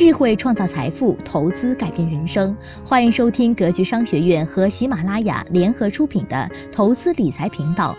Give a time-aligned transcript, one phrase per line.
[0.00, 2.56] 智慧创造财富，投资改变人生。
[2.82, 7.94] 欢迎收听格局商学院和喜马拉雅联合出品的投资理财频道。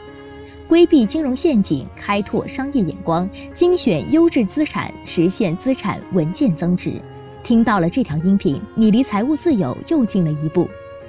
[0.68, 7.00] 规避金融陷阱，开拓商业眼光，精选优质资产，实现资产稳健增值。
[7.44, 10.68] 听到了这条音频，你离财务自由又近了一步。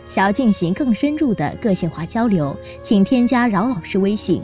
[0.08, 4.42] 想要进行更深入的个性化交流，请添加饶老师微信：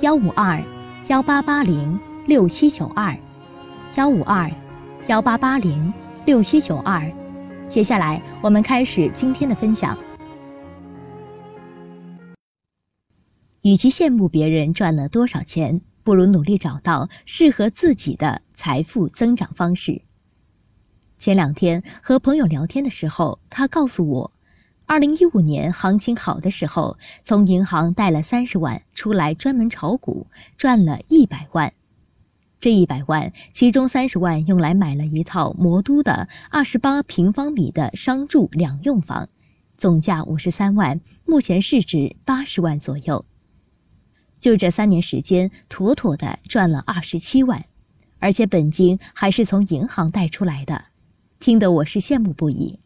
[0.00, 0.62] 幺五二
[1.08, 3.14] 幺八八零六七九二，
[3.96, 4.50] 幺五二
[5.06, 5.92] 幺八八零
[6.24, 7.10] 六七九二。
[7.68, 9.96] 接下来，我们开始今天的分享。
[13.62, 20.02] 与其羡慕别人赚了多少钱，不如努力找到适合自己的财富增长方式。
[21.18, 24.32] 前两天和朋友聊天的时候，他告诉我，
[24.86, 30.26] 二零一五年行情好的时候，从银行贷了三十万出来专门炒股，
[30.56, 31.72] 赚了一百万。
[32.60, 39.30] 这一百万，其中三十万用来买了一套魔都的二十八平方米的商住两用房，
[39.78, 43.24] 总价五十三万，目前市值八十万左右。
[44.40, 47.64] 就这三年时间，妥妥的赚了二十七万，
[48.18, 50.84] 而且本金还是从银行贷出来的，
[51.38, 52.78] 听得我是羡慕不已。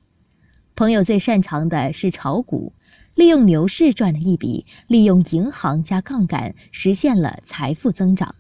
[0.77, 2.73] 朋友最擅长的是炒股，
[3.17, 8.37] 利用牛市赚了一笔，利用银行加杠杆实现了财富增长，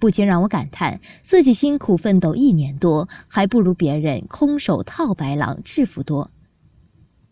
[0.00, 6.30] 不禁让我感叹：自己辛苦奋斗一年多，还不如别人空手套白狼致富多。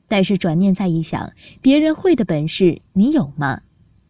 [0.07, 3.63] 但是转念再一想，别人会的本事，你有吗？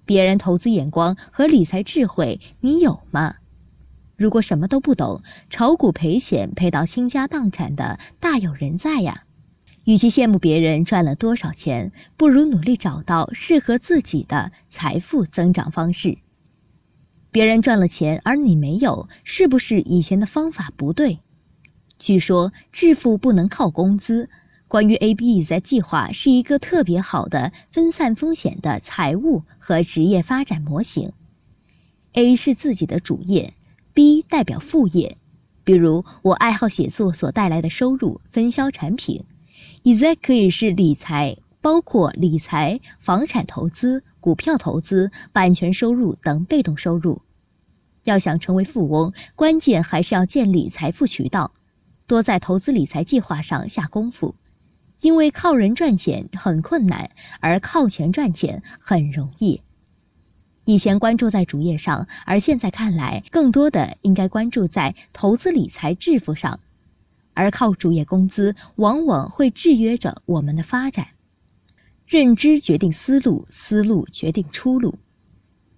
[0.05, 3.37] 别人投资眼光和理财智慧，你有吗？
[4.17, 9.23] 如果什么都不懂，炒股赔钱赔到倾家荡产的大有人在呀。
[9.85, 16.19] 与其羡慕别人赚了多少钱，不如努力找到适合自己的财富增长方式。
[17.39, 21.21] 别人赚了钱而你没有，是不是以前的方法不对？
[21.97, 24.29] 据说致富不能靠工资。
[24.67, 31.13] 关于 A B E Z 计划是一个特别好的分散风险的财务和职业发展模型。
[32.15, 33.55] A 是自己的主业
[33.95, 35.17] ，B 代表副业，
[35.63, 39.25] 比如我爱好写作所带来的收入，分销产品。
[39.85, 47.23] E Z 可以是理财，包括理财、房产投资、股票投资、版权收入等被动收入。
[48.05, 51.53] 要想成为富翁，关键还是要建立财富渠道，
[52.07, 54.35] 多在投资理财计划上下功夫。
[55.01, 57.11] 因为靠人赚钱很困难，
[57.41, 59.63] 而靠钱赚钱很容易。
[60.65, 66.61] 以前关注在主业上，而现在看来，更多的应该关注在投资理财致富上。
[67.33, 71.07] 而靠主业工资，往往会制约着我们的发展。
[72.05, 74.99] 认知决定思路，思路决定出路。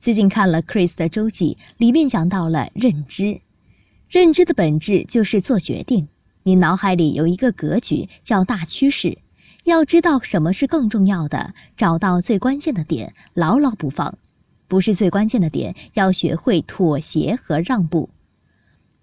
[0.01, 3.43] 最近看了 Chris 的周记，里面讲到了认知。
[4.09, 6.09] 认知的本质就是做决定。
[6.43, 9.19] 你脑海里有一个格局，叫大趋势，
[9.63, 14.15] 要知道什么是更重要的，找到最关键的点，牢牢不放；
[14.69, 18.09] 不是最关键的点，要学会妥协和让步。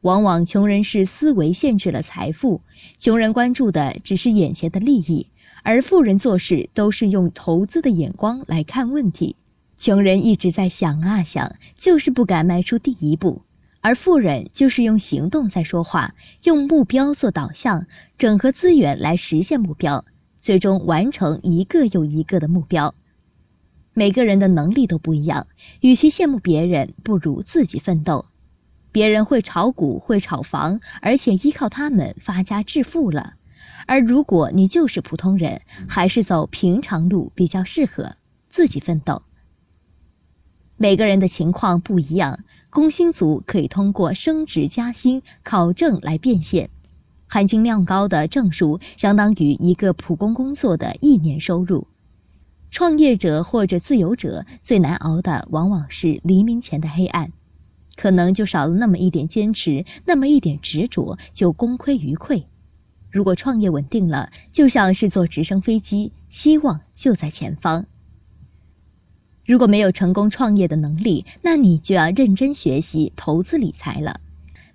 [0.01, 2.61] 往往穷人是思维限制了财富，
[2.97, 5.27] 穷人关注的只是眼前的利益，
[5.61, 9.35] 而富人做事都是用投资的眼光来看问题。
[9.77, 13.43] 穷人一直在想啊想，就是不敢迈出第一步。
[13.81, 17.85] 而富人就是用行动在说话，用目标做导向，
[18.17, 20.03] 整合资源来实现目标，
[20.41, 22.95] 最终完成一个又一个的目标。
[23.93, 25.47] 每个人的能力都不一样，
[25.81, 28.25] 与其羡慕别人，不如自己奋斗。
[28.91, 33.35] 别人会炒股，会炒房，而且依靠他们发家致富了。
[33.85, 38.15] 而如果你就是普通人，还是走平常路比较适合，
[38.49, 39.21] 自己奋斗。
[40.77, 42.39] 每个人的情况不一样。
[42.69, 46.69] 工薪族可以通过升职加薪、考证来变现，
[47.25, 51.87] 含金量高的证书相当于一个普工工作的一年收入。
[52.69, 57.31] 创业者或者自由者最难熬的往往是黎明前的黑暗，
[57.95, 62.43] 可能就少了那么一点坚持，那么一点执着，就功亏一篑。
[63.09, 67.87] 如果创业稳定了，就像是坐直升飞机，希望就在前方。
[69.47, 74.19] 如果没有成功创业的能力，那你就要认真学习投资理财了。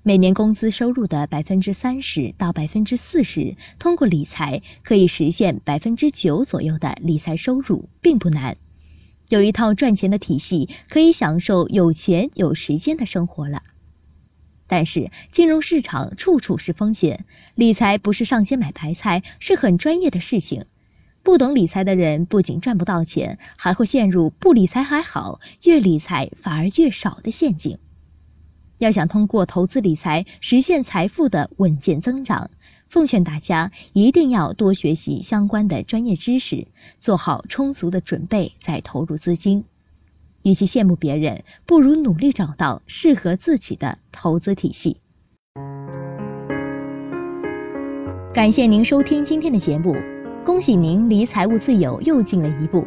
[0.02, 8.56] 每年工资收入的百分之三十到百分之四十，通过理财可以实现百分之九左右的理财收入，并不难。
[9.28, 13.62] 有一套赚钱的体系，可以享受有钱有时间的生活了。
[14.66, 20.64] 但是金融市场处处是风险，理财不是上街买白菜，是很专业的事情。
[21.22, 27.78] 不懂理财的人不仅赚不到钱，还会陷入不理财还好，越理财反而越少的陷阱。
[28.78, 32.50] 要想通过投资理财实现财富的稳健增长，
[32.88, 36.66] 奉劝大家一定要多学习相关的专业知识，
[37.00, 39.64] 做好充足的准备再投入资金。
[40.42, 44.96] 与其羡慕别人，不如努力找到适合自己的投资体系。
[48.34, 49.94] 感谢您收听今天的节目，
[50.44, 52.84] 恭喜您离财务自由又近了一步。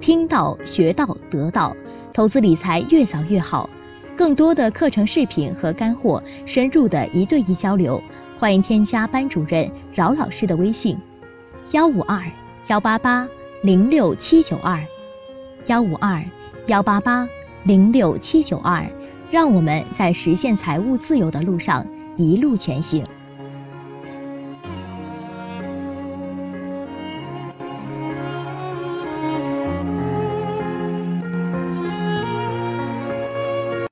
[0.00, 1.74] 听到、学到、得到，
[2.12, 3.68] 投资理财越早越好。
[4.16, 8.00] 更多的课程视频和干货，深入的一对一交流。
[8.38, 10.96] 欢迎添加班主任饶老师的微信：
[11.72, 12.22] 幺五二
[12.68, 13.26] 幺八八
[13.62, 14.78] 零六七九二，
[15.66, 16.22] 幺五二
[16.66, 17.28] 幺八八
[17.64, 18.86] 零六七九二，
[19.28, 21.84] 让我们在实现财务自由的路上
[22.16, 23.04] 一路前行。